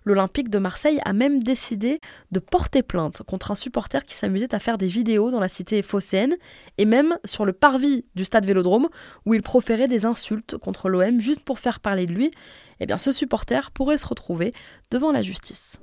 L'Olympique 0.04 0.50
de 0.50 0.58
Marseille 0.58 1.00
a 1.04 1.12
même 1.12 1.42
décidé 1.42 2.00
de 2.30 2.40
porter 2.40 2.82
plainte 2.82 3.22
contre 3.22 3.50
un 3.50 3.54
supporter 3.54 4.04
qui 4.04 4.14
s'amusait 4.14 4.54
à 4.54 4.58
faire 4.58 4.78
des 4.78 4.88
vidéos 4.88 5.30
dans 5.30 5.40
la 5.40 5.48
cité 5.48 5.82
phocéenne 5.82 6.34
et 6.78 6.84
même 6.84 7.18
sur 7.24 7.44
le 7.44 7.52
parvis 7.52 8.04
du 8.14 8.24
stade 8.24 8.46
Vélodrome 8.46 8.88
où 9.26 9.34
il 9.34 9.42
proférait 9.42 9.88
des 9.88 10.06
insultes 10.06 10.56
contre 10.56 10.88
l'OM 10.88 11.20
juste 11.20 11.40
pour 11.40 11.58
faire 11.58 11.80
parler 11.80 12.06
de 12.06 12.12
lui. 12.12 12.30
Eh 12.80 12.86
bien, 12.86 12.98
ce 12.98 13.12
supporter 13.12 13.70
pourrait 13.70 13.98
se 13.98 14.06
retrouver 14.06 14.52
devant 14.90 15.12
la 15.12 15.22
justice. 15.22 15.78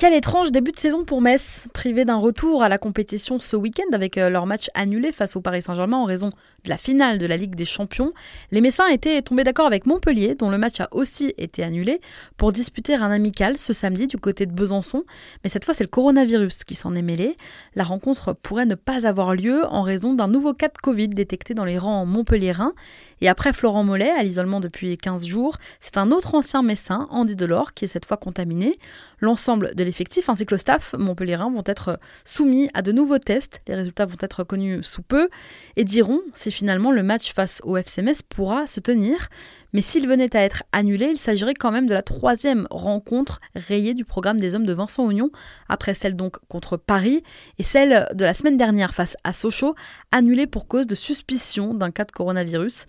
Quel 0.00 0.14
étrange 0.14 0.50
début 0.50 0.72
de 0.72 0.78
saison 0.78 1.04
pour 1.04 1.20
Metz, 1.20 1.68
privé 1.74 2.06
d'un 2.06 2.16
retour 2.16 2.62
à 2.62 2.70
la 2.70 2.78
compétition 2.78 3.38
ce 3.38 3.54
week-end 3.54 3.92
avec 3.92 4.16
euh, 4.16 4.30
leur 4.30 4.46
match 4.46 4.70
annulé 4.72 5.12
face 5.12 5.36
au 5.36 5.42
Paris 5.42 5.60
Saint-Germain 5.60 5.98
en 5.98 6.06
raison 6.06 6.30
de 6.64 6.70
la 6.70 6.78
finale 6.78 7.18
de 7.18 7.26
la 7.26 7.36
Ligue 7.36 7.54
des 7.54 7.66
Champions. 7.66 8.14
Les 8.50 8.62
Messins 8.62 8.86
étaient 8.86 9.20
tombés 9.20 9.44
d'accord 9.44 9.66
avec 9.66 9.84
Montpellier, 9.84 10.34
dont 10.34 10.48
le 10.48 10.56
match 10.56 10.80
a 10.80 10.88
aussi 10.92 11.34
été 11.36 11.62
annulé, 11.62 12.00
pour 12.38 12.50
disputer 12.50 12.94
un 12.94 13.10
amical 13.10 13.58
ce 13.58 13.74
samedi 13.74 14.06
du 14.06 14.16
côté 14.16 14.46
de 14.46 14.52
Besançon. 14.52 15.04
Mais 15.44 15.50
cette 15.50 15.66
fois, 15.66 15.74
c'est 15.74 15.84
le 15.84 15.90
coronavirus 15.90 16.64
qui 16.64 16.74
s'en 16.76 16.94
est 16.94 17.02
mêlé. 17.02 17.36
La 17.74 17.84
rencontre 17.84 18.32
pourrait 18.32 18.64
ne 18.64 18.76
pas 18.76 19.06
avoir 19.06 19.34
lieu 19.34 19.66
en 19.66 19.82
raison 19.82 20.14
d'un 20.14 20.28
nouveau 20.28 20.54
cas 20.54 20.68
de 20.68 20.78
Covid 20.82 21.08
détecté 21.08 21.52
dans 21.52 21.66
les 21.66 21.76
rangs 21.76 22.06
montpelliérains. 22.06 22.72
Et 23.20 23.28
après 23.28 23.52
Florent 23.52 23.84
Mollet, 23.84 24.12
à 24.12 24.22
l'isolement 24.22 24.60
depuis 24.60 24.96
15 24.96 25.26
jours, 25.26 25.58
c'est 25.78 25.98
un 25.98 26.10
autre 26.10 26.34
ancien 26.34 26.62
Messin, 26.62 27.06
Andy 27.10 27.36
Delors, 27.36 27.74
qui 27.74 27.84
est 27.84 27.88
cette 27.88 28.06
fois 28.06 28.16
contaminé. 28.16 28.78
L'ensemble 29.20 29.74
de 29.74 29.89
l'effectif 29.90 30.28
ainsi 30.28 30.46
que 30.46 30.54
le 30.54 30.58
staff 30.58 30.94
montpelliérain 30.96 31.50
vont 31.50 31.64
être 31.66 31.98
soumis 32.24 32.70
à 32.74 32.82
de 32.82 32.92
nouveaux 32.92 33.18
tests. 33.18 33.60
Les 33.66 33.74
résultats 33.74 34.06
vont 34.06 34.16
être 34.20 34.44
connus 34.44 34.84
sous 34.84 35.02
peu 35.02 35.28
et 35.74 35.82
diront 35.82 36.20
si 36.32 36.52
finalement 36.52 36.92
le 36.92 37.02
match 37.02 37.34
face 37.34 37.60
au 37.64 37.76
FCMS 37.76 38.22
pourra 38.28 38.68
se 38.68 38.78
tenir. 38.78 39.26
Mais 39.72 39.80
s'il 39.80 40.06
venait 40.06 40.36
à 40.36 40.42
être 40.44 40.62
annulé, 40.70 41.06
il 41.10 41.18
s'agirait 41.18 41.54
quand 41.54 41.72
même 41.72 41.88
de 41.88 41.94
la 41.94 42.02
troisième 42.02 42.68
rencontre 42.70 43.40
rayée 43.56 43.94
du 43.94 44.04
programme 44.04 44.38
des 44.38 44.54
hommes 44.54 44.64
de 44.64 44.72
Vincent 44.72 45.04
Oignon, 45.04 45.30
après 45.68 45.94
celle 45.94 46.14
donc 46.14 46.36
contre 46.46 46.76
Paris 46.76 47.24
et 47.58 47.64
celle 47.64 48.06
de 48.14 48.24
la 48.24 48.34
semaine 48.34 48.56
dernière 48.56 48.94
face 48.94 49.16
à 49.24 49.32
Sochaux, 49.32 49.74
annulée 50.12 50.46
pour 50.46 50.68
cause 50.68 50.86
de 50.86 50.94
suspicion 50.94 51.74
d'un 51.74 51.90
cas 51.90 52.04
de 52.04 52.12
coronavirus. 52.12 52.86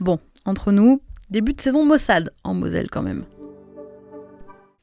Bon, 0.00 0.18
entre 0.44 0.72
nous, 0.72 1.00
début 1.30 1.54
de 1.54 1.60
saison 1.62 1.86
Mossad 1.86 2.34
en 2.44 2.52
Moselle 2.52 2.90
quand 2.90 3.02
même. 3.02 3.24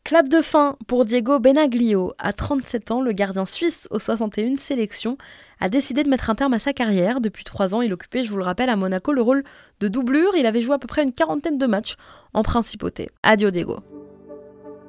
Clap 0.06 0.30
de 0.30 0.40
fin 0.40 0.78
pour 0.86 1.04
Diego 1.04 1.40
Benaglio. 1.40 2.14
À 2.20 2.32
37 2.32 2.92
ans, 2.92 3.02
le 3.02 3.12
gardien 3.12 3.48
suisse 3.48 3.88
aux 3.90 3.98
61 3.98 4.56
sélections 4.56 5.18
a 5.60 5.68
décidé 5.68 6.04
de 6.04 6.10
mettre 6.10 6.30
un 6.30 6.36
terme 6.36 6.54
à 6.54 6.60
sa 6.60 6.74
carrière. 6.74 7.20
Depuis 7.22 7.44
trois 7.44 7.74
ans, 7.74 7.82
il 7.82 7.92
occupait, 7.92 8.24
je 8.24 8.30
vous 8.30 8.38
le 8.38 8.44
rappelle, 8.44 8.70
à 8.70 8.76
Monaco 8.76 9.14
le 9.14 9.24
rôle 9.24 9.44
de 9.80 9.88
doublure. 9.88 10.36
Il 10.36 10.46
avait 10.46 10.62
joué 10.62 10.76
à 10.76 10.78
peu 10.78 10.86
près 10.86 11.02
une 11.02 11.12
quarantaine 11.12 11.58
de 11.58 11.66
matchs 11.66 11.96
en 12.36 12.44
principauté. 12.44 13.10
Adieu 13.24 13.50
Diego. 13.50 13.80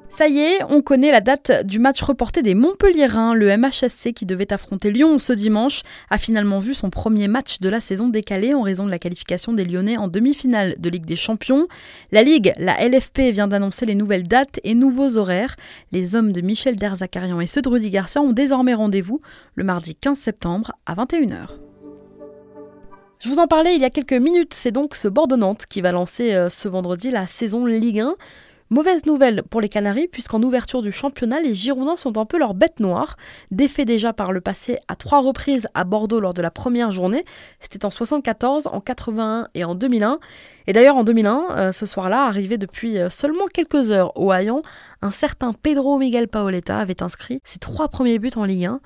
Ça 0.09 0.27
y 0.29 0.39
est, 0.39 0.63
on 0.69 0.81
connaît 0.81 1.11
la 1.11 1.19
date 1.19 1.65
du 1.65 1.79
match 1.79 2.01
reporté 2.01 2.41
des 2.41 2.55
Montpelliérains. 2.55 3.33
Le 3.33 3.55
MHSC 3.55 4.13
qui 4.13 4.25
devait 4.25 4.51
affronter 4.53 4.89
Lyon 4.89 5.19
ce 5.19 5.33
dimanche 5.33 5.83
a 6.09 6.17
finalement 6.17 6.59
vu 6.59 6.73
son 6.73 6.89
premier 6.89 7.27
match 7.27 7.59
de 7.59 7.69
la 7.69 7.81
saison 7.81 8.07
décalé 8.07 8.53
en 8.53 8.61
raison 8.61 8.85
de 8.85 8.89
la 8.89 8.99
qualification 8.99 9.53
des 9.53 9.65
Lyonnais 9.65 9.97
en 9.97 10.07
demi-finale 10.07 10.75
de 10.79 10.89
Ligue 10.89 11.05
des 11.05 11.17
Champions. 11.17 11.67
La 12.11 12.23
Ligue, 12.23 12.53
la 12.57 12.87
LFP, 12.87 13.31
vient 13.31 13.47
d'annoncer 13.47 13.85
les 13.85 13.95
nouvelles 13.95 14.27
dates 14.27 14.59
et 14.63 14.75
nouveaux 14.75 15.17
horaires. 15.17 15.55
Les 15.91 16.15
hommes 16.15 16.31
de 16.31 16.41
Michel 16.41 16.77
Derzakarian 16.77 17.41
et 17.41 17.47
ceux 17.47 17.61
de 17.61 17.69
Rudy 17.69 17.89
Garcia 17.89 18.21
ont 18.21 18.33
désormais 18.33 18.73
rendez-vous 18.73 19.19
le 19.55 19.65
mardi 19.65 19.93
15 19.93 20.17
septembre 20.17 20.71
à 20.85 20.95
21h. 20.95 21.49
Je 23.19 23.29
vous 23.29 23.39
en 23.39 23.47
parlais 23.47 23.75
il 23.75 23.81
y 23.81 23.85
a 23.85 23.89
quelques 23.89 24.13
minutes, 24.13 24.53
c'est 24.53 24.71
donc 24.71 24.95
ce 24.95 25.07
Bordeaux-Nantes 25.07 25.65
qui 25.67 25.81
va 25.81 25.91
lancer 25.91 26.33
euh, 26.33 26.49
ce 26.49 26.67
vendredi 26.67 27.09
la 27.09 27.25
saison 27.25 27.65
Ligue 27.65 27.99
1. 27.99 28.15
Mauvaise 28.69 29.05
nouvelle 29.05 29.43
pour 29.43 29.61
les 29.61 29.69
Canaries, 29.69 30.09
puisqu'en 30.09 30.43
ouverture 30.43 30.81
du 30.81 30.91
championnat, 30.91 31.39
les 31.39 31.53
Girondins 31.53 31.95
sont 31.95 32.17
un 32.17 32.25
peu 32.25 32.37
leur 32.37 32.53
bête 32.53 32.81
noire. 32.81 33.15
Défait 33.49 33.85
déjà 33.85 34.11
par 34.11 34.33
le 34.33 34.41
passé 34.41 34.77
à 34.89 34.97
trois 34.97 35.21
reprises 35.21 35.69
à 35.73 35.85
Bordeaux 35.85 36.19
lors 36.19 36.33
de 36.33 36.41
la 36.41 36.51
première 36.51 36.91
journée. 36.91 37.23
C'était 37.61 37.85
en 37.85 37.89
74, 37.89 38.67
en 38.67 38.81
81 38.81 39.47
et 39.53 39.63
en 39.63 39.73
2001. 39.73 40.19
Et 40.67 40.73
d'ailleurs, 40.73 40.97
en 40.97 41.05
2001, 41.05 41.45
euh, 41.51 41.71
ce 41.71 41.85
soir-là, 41.85 42.23
arrivé 42.25 42.57
depuis 42.57 42.99
euh, 42.99 43.09
seulement 43.09 43.45
quelques 43.45 43.91
heures 43.91 44.11
au 44.19 44.33
Hayan, 44.33 44.61
un 45.01 45.11
certain 45.11 45.53
Pedro 45.53 45.97
Miguel 45.97 46.27
Paoletta 46.27 46.77
avait 46.77 47.01
inscrit 47.01 47.39
ses 47.45 47.59
trois 47.59 47.87
premiers 47.87 48.19
buts 48.19 48.31
en 48.35 48.43
Ligue 48.43 48.65
1. 48.65 48.81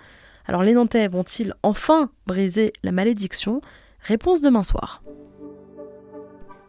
Alors 0.45 0.61
les 0.61 0.73
Nantais 0.73 1.07
vont-ils 1.07 1.55
enfin 1.63 2.11
briser 2.27 2.71
la 2.83 2.91
malédiction? 2.91 3.61
Réponse 3.99 4.41
demain 4.41 4.63
soir. 4.63 5.01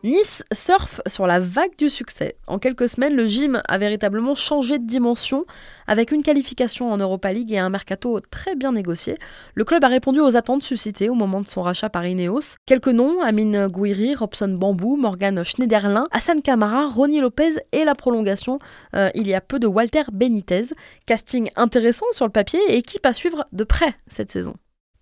Nice 0.05 0.43
surfe 0.53 1.01
sur 1.07 1.29
la 1.29 1.39
vague 1.39 1.77
du 1.79 1.89
succès. 1.89 2.35
En 2.49 2.59
quelques 2.59 2.89
semaines, 2.89 3.15
le 3.15 3.29
gym 3.29 3.63
a 3.69 3.79
véritablement 3.79 4.35
changé 4.35 4.81
de 4.81 4.85
dimension 4.85 5.45
avec 5.87 6.11
une 6.11 6.25
qualification 6.25 6.91
en 6.93 6.99
Europa 6.99 7.33
League 7.33 7.53
et 7.53 7.61
un 7.61 7.71
mercato 7.71 8.19
très 8.19 8.57
bien 8.57 8.73
négocié. 8.73 9.17
Le 9.55 9.65
club 9.65 9.85
a 9.85 9.89
répondu 9.89 10.19
aux 10.19 10.37
attentes 10.37 10.65
suscitées 10.65 11.09
au 11.09 11.15
moment 11.15 11.41
de 11.41 11.47
son 11.47 11.63
rachat 11.63 11.89
par 11.89 12.05
Ineos. 12.05 12.57
Quelques 12.67 12.89
noms, 12.89 13.21
Amine 13.23 13.69
Gouiri, 13.69 14.17
Robson 14.17 14.49
Bambou, 14.49 14.97
Morgan 14.97 15.45
Schneiderlin, 15.45 16.09
Hassan 16.11 16.43
Kamara, 16.43 16.87
Ronnie 16.87 17.21
Lopez 17.21 17.61
et 17.71 17.85
la 17.85 17.95
prolongation 17.95 18.59
euh, 18.97 19.09
il 19.15 19.29
y 19.29 19.35
a 19.35 19.41
peu 19.41 19.61
de 19.61 19.69
Walter 19.69 20.03
Benitez. 20.13 20.75
Casting 21.07 21.49
intéressant 21.55 22.07
sur 22.11 22.27
le 22.27 22.33
papier 22.33 22.59
et 22.67 22.77
équipe 22.77 23.07
à 23.07 23.13
suivre 23.13 23.47
de 23.53 23.63
près 23.63 23.95
cette 24.09 24.33
saison. 24.33 24.55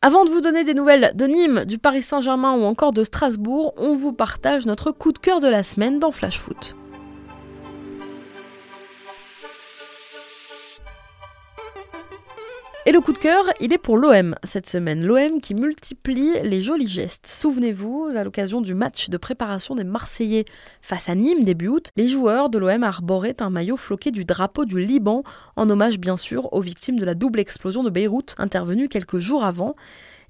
Avant 0.03 0.25
de 0.25 0.31
vous 0.31 0.41
donner 0.41 0.65
des 0.65 0.73
nouvelles 0.73 1.13
de 1.15 1.27
Nîmes, 1.27 1.67
du 1.67 1.77
Paris 1.77 2.01
Saint-Germain 2.01 2.55
ou 2.55 2.63
encore 2.63 2.95
de 2.95 3.05
Strasbourg, 3.05 3.75
on 3.77 3.95
vous 3.95 4.15
partage 4.15 4.65
notre 4.65 4.93
coup 4.93 5.13
de 5.13 5.19
cœur 5.19 5.41
de 5.41 5.49
la 5.49 5.63
semaine 5.63 5.99
dans 5.99 6.11
Flash 6.11 6.39
Foot. 6.39 6.75
Et 12.87 12.93
le 12.93 13.03
coup 13.03 13.13
de 13.13 13.19
cœur, 13.19 13.45
il 13.61 13.75
est 13.75 13.79
pour 13.79 13.99
l'OM 13.99 14.35
cette 14.43 14.67
semaine. 14.67 15.05
L'OM 15.05 15.43
qui 15.43 15.55
multiplie 15.55 16.33
les 16.43 16.63
jolis 16.63 16.89
gestes. 16.89 17.27
Souvenez-vous, 17.27 18.13
à 18.17 18.25
l'occasion 18.25 18.63
du 18.63 18.73
match 18.73 19.11
de 19.11 19.19
préparation 19.19 19.75
des 19.75 19.85
Marseillais 19.85 20.47
face 20.81 21.11
à 21.11 21.15
Nîmes 21.15 21.45
début 21.45 21.69
août, 21.69 21.91
les 21.97 22.09
joueurs 22.09 22.49
de 22.49 22.59
l'OM 22.59 22.83
arboraient 22.83 23.43
un 23.43 23.51
maillot 23.51 23.77
floqué 23.77 24.11
du 24.11 24.25
drapeau 24.25 24.65
du 24.65 24.81
Liban, 24.81 25.25
en 25.57 25.69
hommage 25.69 25.99
bien 25.99 26.17
sûr 26.17 26.51
aux 26.55 26.63
victimes 26.63 26.99
de 26.99 27.05
la 27.05 27.15
double 27.15 27.41
explosion 27.41 27.85
de 27.85 27.91
Beyrouth 27.91 28.35
intervenue 28.39 28.89
quelques 28.89 29.19
jours 29.19 29.45
avant 29.45 29.77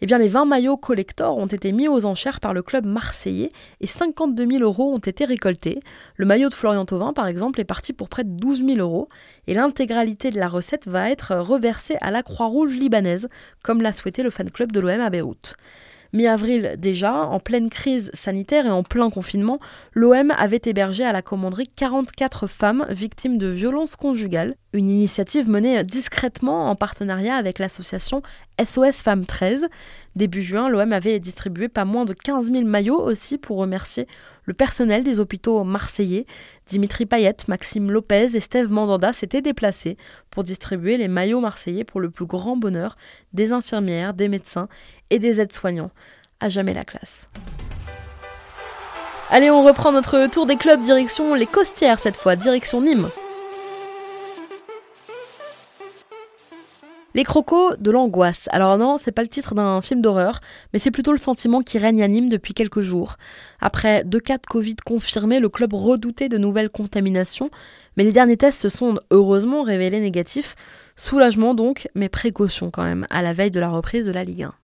eh 0.03 0.07
les 0.07 0.29
20 0.29 0.47
maillots 0.47 0.77
collector 0.77 1.37
ont 1.37 1.47
été 1.47 1.73
mis 1.73 1.89
aux 1.89 2.07
enchères 2.07 2.41
par 2.41 2.55
le 2.55 2.63
club 2.63 2.87
marseillais 2.87 3.51
et 3.81 3.87
52 3.87 4.47
000 4.47 4.63
euros 4.63 4.93
ont 4.95 4.99
été 4.99 5.25
récoltés. 5.25 5.81
Le 6.17 6.25
maillot 6.27 6.49
de 6.49 6.55
Florian 6.55 6.85
Thauvin, 6.85 7.13
par 7.13 7.27
exemple, 7.27 7.61
est 7.61 7.65
parti 7.65 7.93
pour 7.93 8.09
près 8.09 8.25
de 8.25 8.31
12 8.31 8.65
000 8.67 8.79
euros 8.79 9.09
et 9.47 9.55
l'intégralité 9.55 10.31
de 10.31 10.39
la 10.39 10.49
recette 10.49 10.89
va 10.89 11.11
être 11.11 11.37
reversée 11.37 11.97
à 12.01 12.11
la 12.11 12.23
Croix-Rouge 12.23 12.75
libanaise, 12.75 13.29
comme 13.63 13.83
l'a 13.83 13.93
souhaité 13.93 14.23
le 14.23 14.31
fan 14.31 14.51
club 14.51 14.73
de 14.73 14.81
l'OM 14.81 15.01
à 15.01 15.11
Beyrouth. 15.11 15.57
Mi-avril 16.13 16.75
déjà, 16.77 17.15
en 17.15 17.39
pleine 17.39 17.71
crise 17.71 18.11
sanitaire 18.15 18.67
et 18.67 18.71
en 18.71 18.83
plein 18.83 19.11
confinement, 19.11 19.61
l'OM 19.93 20.33
avait 20.37 20.61
hébergé 20.65 21.05
à 21.05 21.13
la 21.13 21.23
commanderie 21.23 21.69
44 21.69 22.49
femmes 22.49 22.85
victimes 22.91 23.39
de 23.39 23.47
violences 23.47 23.95
conjugales, 23.95 24.57
une 24.73 24.91
initiative 24.91 25.49
menée 25.49 25.85
discrètement 25.85 26.69
en 26.69 26.75
partenariat 26.75 27.37
avec 27.37 27.59
l'association 27.59 28.23
SOS 28.63 29.03
Femmes 29.03 29.27
13. 29.27 29.69
Début 30.17 30.43
juin, 30.43 30.69
l'OM 30.69 30.93
avait 30.93 31.21
distribué 31.21 31.69
pas 31.69 31.85
moins 31.85 32.05
de 32.05 32.13
15 32.13 32.51
000 32.51 32.65
maillots 32.65 33.01
aussi 33.01 33.39
pour 33.39 33.59
remercier 33.59 34.09
le 34.45 34.55
personnel 34.55 35.05
des 35.05 35.21
hôpitaux 35.21 35.65
marseillais. 35.65 36.27
Dimitri 36.67 37.07
Payet, 37.07 37.37
Maxime 37.49 37.91
Lopez 37.91 38.37
et 38.37 38.41
Steve 38.41 38.71
Mandanda 38.71 39.13
s'étaient 39.13 39.43
déplacés 39.43 39.97
pour 40.31 40.45
distribuer 40.45 40.97
les 40.97 41.09
maillots 41.09 41.41
marseillais 41.41 41.85
pour 41.85 42.01
le 42.01 42.11
plus 42.11 42.27
grand 42.27 42.57
bonheur 42.57 42.97
des 43.33 43.53
infirmières, 43.53 44.15
des 44.15 44.29
médecins 44.29 44.69
et 45.11 45.19
des 45.19 45.41
aides-soignants. 45.41 45.91
À 46.41 46.49
jamais 46.49 46.75
la 46.75 46.85
classe. 46.85 47.29
Allez, 49.29 49.51
on 49.51 49.65
reprend 49.65 49.93
notre 49.93 50.27
tour 50.27 50.47
des 50.47 50.57
clubs 50.57 50.83
direction 50.83 51.35
les 51.35 51.47
Costières 51.47 51.99
cette 51.99 52.17
fois, 52.17 52.35
direction 52.35 52.81
Nîmes. 52.81 53.09
Les 57.13 57.25
crocos 57.25 57.77
de 57.81 57.91
l'angoisse. 57.91 58.49
Alors 58.53 58.79
non, 58.79 58.97
c'est 58.97 59.11
pas 59.11 59.23
le 59.23 59.29
titre 59.29 59.57
d'un 59.57 59.81
film 59.81 60.01
d'horreur, 60.01 60.41
mais 60.73 60.79
c'est 60.79 60.93
plutôt 60.93 61.11
le 61.11 61.19
sentiment 61.19 61.61
qui 61.61 61.79
règne 61.79 62.03
à 62.05 62.09
Nîmes 62.09 62.29
depuis 62.29 62.55
quelques 62.55 62.83
jours. 62.83 63.17
Après 63.61 64.05
deux 64.05 64.21
cas 64.21 64.39
de 64.39 64.47
Covid 64.47 64.77
confirmés, 64.85 65.41
le 65.41 65.49
club 65.49 65.73
redoutait 65.73 66.29
de 66.29 66.39
nouvelles 66.39 66.71
contaminations, 66.71 67.51
mais 67.97 68.05
les 68.05 68.13
derniers 68.13 68.37
tests 68.37 68.61
se 68.61 68.69
sont 68.69 69.01
heureusement 69.11 69.63
révélés 69.63 69.99
négatifs. 69.99 70.55
Soulagement 70.95 71.55
donc, 71.55 71.89
mais 71.97 72.09
précaution 72.09 72.71
quand 72.71 72.85
même, 72.85 73.07
à 73.11 73.23
la 73.23 73.33
veille 73.33 73.51
de 73.51 73.61
la 73.61 73.71
reprise 73.71 74.07
de 74.07 74.13
la 74.13 74.23
Ligue 74.23 74.45
1. 74.45 74.60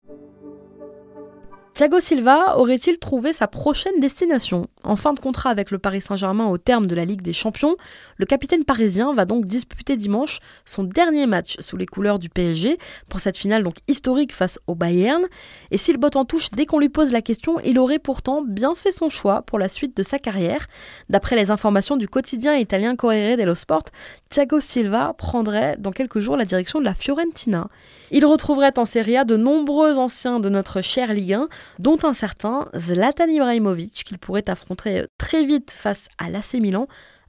Thiago 1.75 1.99
Silva 1.99 2.57
aurait-il 2.57 2.99
trouvé 2.99 3.33
sa 3.33 3.47
prochaine 3.47 3.99
destination 3.99 4.67
En 4.85 4.95
fin 4.95 5.11
de 5.11 5.19
contrat 5.19 5.49
avec 5.49 5.71
le 5.71 5.77
Paris 5.77 5.99
Saint-Germain 5.99 6.45
au 6.45 6.57
terme 6.57 6.87
de 6.87 6.95
la 6.95 7.03
Ligue 7.03 7.21
des 7.21 7.33
Champions, 7.33 7.75
le 8.15 8.25
capitaine 8.25 8.63
parisien 8.63 9.13
va 9.13 9.25
donc 9.25 9.43
disputer 9.43 9.97
dimanche 9.97 10.39
son 10.63 10.85
dernier 10.85 11.25
match 11.25 11.57
sous 11.59 11.75
les 11.75 11.85
couleurs 11.85 12.17
du 12.17 12.29
PSG 12.29 12.77
pour 13.09 13.19
cette 13.19 13.35
finale 13.35 13.61
donc 13.61 13.75
historique 13.89 14.33
face 14.33 14.57
au 14.67 14.75
Bayern. 14.75 15.25
Et 15.69 15.75
s'il 15.75 15.97
botte 15.97 16.15
en 16.15 16.23
touche 16.23 16.49
dès 16.51 16.65
qu'on 16.65 16.79
lui 16.79 16.87
pose 16.87 17.11
la 17.11 17.21
question, 17.21 17.59
il 17.65 17.77
aurait 17.77 17.99
pourtant 17.99 18.41
bien 18.41 18.73
fait 18.73 18.93
son 18.93 19.09
choix 19.09 19.41
pour 19.41 19.59
la 19.59 19.67
suite 19.67 19.97
de 19.97 20.01
sa 20.03 20.17
carrière. 20.17 20.67
D'après 21.09 21.35
les 21.35 21.51
informations 21.51 21.97
du 21.97 22.07
quotidien 22.07 22.55
italien 22.55 22.95
Corriere 22.95 23.35
dello 23.35 23.53
Sport, 23.53 23.83
Thiago 24.29 24.61
Silva 24.61 25.13
prendrait 25.17 25.75
dans 25.77 25.91
quelques 25.91 26.21
jours 26.21 26.37
la 26.37 26.45
direction 26.45 26.79
de 26.79 26.85
la 26.85 26.93
Fiorentina. 26.93 27.67
Il 28.11 28.25
retrouverait 28.25 28.79
en 28.79 28.85
Serie 28.85 29.17
A 29.17 29.25
de 29.25 29.35
nombreux 29.35 29.97
anciens 29.97 30.39
de 30.39 30.47
notre 30.47 30.79
cher 30.79 31.11
Ligue 31.11 31.33
1 31.33 31.49
dont 31.79 31.97
un 32.03 32.13
certain 32.13 32.67
Zlatan 32.77 33.27
Ibrahimovic 33.27 34.03
qu'il 34.05 34.17
pourrait 34.17 34.49
affronter 34.49 35.05
très 35.17 35.45
vite 35.45 35.71
face 35.71 36.07
à 36.17 36.29
l'AC 36.29 36.55
Milan. 36.55 36.87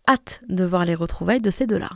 Hâte 0.08 0.40
de 0.48 0.64
voir 0.64 0.84
les 0.84 0.94
retrouvailles 0.94 1.40
de 1.40 1.50
ces 1.50 1.66
deux-là. 1.66 1.90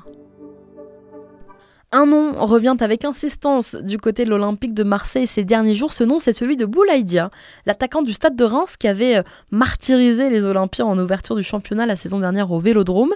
Un 1.92 2.06
nom 2.06 2.32
revient 2.46 2.76
avec 2.78 3.04
insistance 3.04 3.74
du 3.74 3.98
côté 3.98 4.24
de 4.24 4.30
l'Olympique 4.30 4.74
de 4.74 4.84
Marseille 4.84 5.26
ces 5.26 5.44
derniers 5.44 5.74
jours. 5.74 5.92
Ce 5.92 6.04
nom, 6.04 6.20
c'est 6.20 6.32
celui 6.32 6.56
de 6.56 6.64
Boulaïdia, 6.64 7.30
l'attaquant 7.66 8.02
du 8.02 8.12
stade 8.12 8.36
de 8.36 8.44
Reims 8.44 8.76
qui 8.76 8.86
avait 8.86 9.16
euh, 9.16 9.22
martyrisé 9.50 10.30
les 10.30 10.46
Olympiens 10.46 10.86
en 10.86 10.96
ouverture 10.98 11.34
du 11.34 11.42
championnat 11.42 11.86
la 11.86 11.96
saison 11.96 12.20
dernière 12.20 12.52
au 12.52 12.60
Vélodrome. 12.60 13.12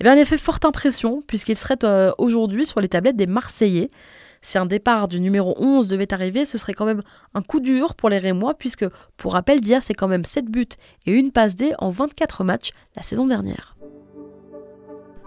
Eh 0.00 0.04
bien, 0.04 0.14
il 0.14 0.20
a 0.20 0.26
fait 0.26 0.36
forte 0.36 0.66
impression 0.66 1.22
puisqu'il 1.26 1.56
serait 1.56 1.82
euh, 1.82 2.12
aujourd'hui 2.18 2.66
sur 2.66 2.80
les 2.80 2.88
tablettes 2.88 3.16
des 3.16 3.26
Marseillais. 3.26 3.90
Si 4.42 4.56
un 4.56 4.66
départ 4.66 5.06
du 5.06 5.20
numéro 5.20 5.54
11 5.58 5.88
devait 5.88 6.12
arriver, 6.14 6.44
ce 6.44 6.56
serait 6.56 6.72
quand 6.72 6.86
même 6.86 7.02
un 7.34 7.42
coup 7.42 7.60
dur 7.60 7.94
pour 7.94 8.08
les 8.08 8.18
Rémois, 8.18 8.54
puisque, 8.54 8.86
pour 9.16 9.34
rappel, 9.34 9.60
Dia, 9.60 9.80
c'est 9.80 9.94
quand 9.94 10.08
même 10.08 10.24
7 10.24 10.46
buts 10.46 10.66
et 11.06 11.12
une 11.12 11.30
passe 11.30 11.56
D 11.56 11.74
en 11.78 11.90
24 11.90 12.44
matchs 12.44 12.70
la 12.96 13.02
saison 13.02 13.26
dernière. 13.26 13.76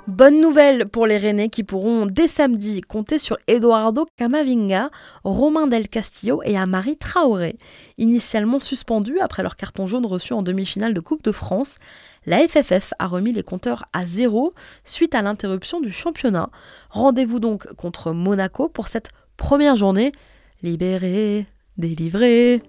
Bonne 0.07 0.41
nouvelle 0.41 0.89
pour 0.89 1.07
les 1.07 1.17
Rennais 1.17 1.47
qui 1.47 1.63
pourront 1.63 2.05
dès 2.05 2.27
samedi 2.27 2.81
compter 2.81 3.17
sur 3.19 3.37
Eduardo 3.47 4.05
Camavinga, 4.17 4.89
Romain 5.23 5.65
Del 5.65 5.87
Castillo 5.87 6.41
et 6.43 6.57
Amari 6.57 6.97
Traoré. 6.97 7.57
Initialement 7.97 8.59
suspendus 8.59 9.19
après 9.21 9.43
leur 9.43 9.55
carton 9.55 9.87
jaune 9.87 10.05
reçu 10.05 10.33
en 10.33 10.41
demi-finale 10.41 10.93
de 10.93 10.99
Coupe 10.99 11.23
de 11.23 11.31
France, 11.31 11.77
la 12.25 12.45
FFF 12.45 12.93
a 12.99 13.07
remis 13.07 13.31
les 13.31 13.43
compteurs 13.43 13.85
à 13.93 14.05
zéro 14.05 14.53
suite 14.83 15.15
à 15.15 15.21
l'interruption 15.21 15.79
du 15.79 15.91
championnat. 15.91 16.49
Rendez-vous 16.89 17.39
donc 17.39 17.73
contre 17.75 18.11
Monaco 18.11 18.67
pour 18.67 18.89
cette 18.89 19.11
première 19.37 19.77
journée. 19.77 20.11
Libéré, 20.63 21.45
délivré. 21.77 22.61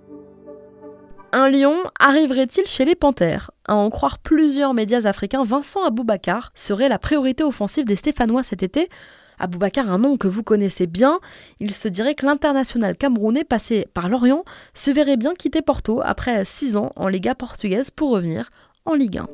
Un 1.37 1.51
lion 1.51 1.83
arriverait-il 1.99 2.65
chez 2.65 2.85
les 2.85 2.95
Panthères? 2.95 3.51
À 3.67 3.75
en 3.75 3.91
croire 3.91 4.21
plusieurs 4.21 4.73
médias 4.73 5.05
africains, 5.07 5.43
Vincent 5.43 5.83
Aboubakar 5.83 6.53
serait 6.55 6.89
la 6.89 7.01
priorité 7.01 7.43
offensive 7.43 7.87
des 7.87 7.97
Stéphanois 7.97 8.45
cet 8.45 8.63
été. 8.63 8.89
Aboubakar, 9.41 9.91
un 9.91 9.99
nom 9.99 10.17
que 10.17 10.29
vous 10.29 10.45
connaissez 10.45 10.87
bien, 10.87 11.19
il 11.59 11.75
se 11.75 11.89
dirait 11.89 12.15
que 12.15 12.25
l'international 12.25 12.97
camerounais 12.97 13.43
passé 13.43 13.89
par 13.95 14.09
Lorient 14.09 14.45
se 14.75 14.93
verrait 14.93 15.17
bien 15.17 15.35
quitter 15.35 15.61
Porto 15.61 16.01
après 16.05 16.45
6 16.45 16.77
ans 16.77 16.93
en 16.95 17.09
Liga 17.09 17.35
portugaise 17.35 17.91
pour 17.91 18.11
revenir 18.11 18.51
en 18.85 18.95
Ligue 18.95 19.19
1. 19.19 19.27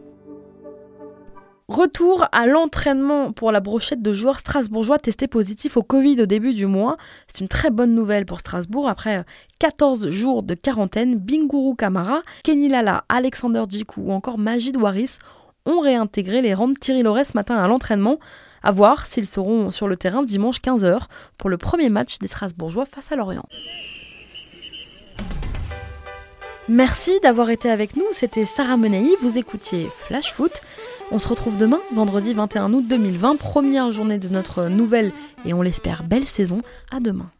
Retour 1.70 2.26
à 2.32 2.48
l'entraînement 2.48 3.30
pour 3.30 3.52
la 3.52 3.60
brochette 3.60 4.02
de 4.02 4.12
joueurs 4.12 4.40
strasbourgeois 4.40 4.98
testés 4.98 5.28
positifs 5.28 5.76
au 5.76 5.84
Covid 5.84 6.20
au 6.20 6.26
début 6.26 6.52
du 6.52 6.66
mois. 6.66 6.96
C'est 7.28 7.42
une 7.42 7.46
très 7.46 7.70
bonne 7.70 7.94
nouvelle 7.94 8.26
pour 8.26 8.40
Strasbourg. 8.40 8.88
Après 8.88 9.24
14 9.60 10.10
jours 10.10 10.42
de 10.42 10.54
quarantaine, 10.54 11.14
Binguru 11.14 11.76
Kamara, 11.76 12.22
Kenny 12.42 12.68
Lala, 12.68 13.04
Alexander 13.08 13.62
Djikou 13.68 14.02
ou 14.06 14.10
encore 14.10 14.36
Majid 14.36 14.76
Waris 14.78 15.18
ont 15.64 15.78
réintégré 15.78 16.42
les 16.42 16.54
rangs 16.54 16.66
de 16.66 16.74
Thierry 16.76 17.04
Loret 17.04 17.22
ce 17.22 17.36
matin 17.36 17.54
à 17.54 17.68
l'entraînement. 17.68 18.18
À 18.64 18.72
voir 18.72 19.06
s'ils 19.06 19.28
seront 19.28 19.70
sur 19.70 19.86
le 19.86 19.96
terrain 19.96 20.24
dimanche 20.24 20.60
15h 20.60 21.02
pour 21.38 21.50
le 21.50 21.56
premier 21.56 21.88
match 21.88 22.18
des 22.18 22.26
Strasbourgeois 22.26 22.84
face 22.84 23.12
à 23.12 23.16
Lorient. 23.16 23.46
Merci 26.70 27.18
d'avoir 27.20 27.50
été 27.50 27.68
avec 27.68 27.96
nous, 27.96 28.04
c'était 28.12 28.44
Sarah 28.44 28.76
Menei, 28.76 29.16
vous 29.20 29.36
écoutiez 29.36 29.88
Flash 30.06 30.32
Foot. 30.32 30.52
On 31.10 31.18
se 31.18 31.26
retrouve 31.26 31.56
demain, 31.56 31.80
vendredi 31.92 32.32
21 32.32 32.72
août 32.74 32.84
2020, 32.86 33.34
première 33.40 33.90
journée 33.90 34.18
de 34.18 34.28
notre 34.28 34.68
nouvelle 34.68 35.10
et 35.44 35.52
on 35.52 35.62
l'espère 35.62 36.04
belle 36.04 36.24
saison. 36.24 36.62
À 36.92 37.00
demain. 37.00 37.32